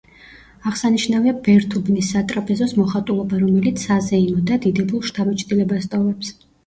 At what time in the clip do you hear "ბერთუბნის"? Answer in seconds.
1.47-2.09